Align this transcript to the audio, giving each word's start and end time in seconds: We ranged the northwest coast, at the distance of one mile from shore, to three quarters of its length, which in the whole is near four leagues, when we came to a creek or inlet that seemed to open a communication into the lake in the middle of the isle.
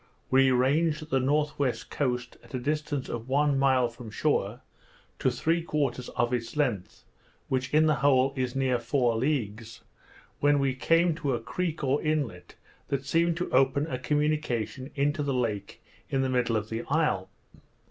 We 0.31 0.49
ranged 0.49 1.11
the 1.11 1.19
northwest 1.19 1.91
coast, 1.91 2.35
at 2.43 2.49
the 2.49 2.57
distance 2.57 3.07
of 3.07 3.29
one 3.29 3.59
mile 3.59 3.87
from 3.87 4.09
shore, 4.09 4.61
to 5.19 5.29
three 5.29 5.61
quarters 5.61 6.09
of 6.17 6.33
its 6.33 6.57
length, 6.57 7.03
which 7.49 7.71
in 7.71 7.85
the 7.85 7.93
whole 8.01 8.33
is 8.35 8.55
near 8.55 8.79
four 8.79 9.15
leagues, 9.15 9.81
when 10.39 10.57
we 10.57 10.73
came 10.73 11.13
to 11.17 11.35
a 11.35 11.39
creek 11.39 11.83
or 11.83 12.01
inlet 12.01 12.55
that 12.87 13.05
seemed 13.05 13.37
to 13.37 13.51
open 13.51 13.85
a 13.85 13.99
communication 13.99 14.89
into 14.95 15.21
the 15.21 15.35
lake 15.35 15.83
in 16.09 16.23
the 16.23 16.29
middle 16.29 16.55
of 16.57 16.69
the 16.69 16.81
isle. 16.89 17.29